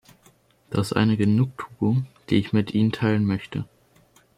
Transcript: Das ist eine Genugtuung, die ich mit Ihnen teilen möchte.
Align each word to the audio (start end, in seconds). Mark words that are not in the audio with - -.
Das 0.71 0.87
ist 0.87 0.93
eine 0.93 1.15
Genugtuung, 1.15 2.07
die 2.31 2.37
ich 2.37 2.53
mit 2.53 2.73
Ihnen 2.73 2.91
teilen 2.91 3.23
möchte. 3.23 3.65